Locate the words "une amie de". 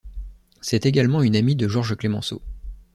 1.21-1.67